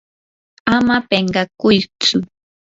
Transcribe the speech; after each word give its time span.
ama 0.75 0.95
pinqakuytsu. 1.09 2.17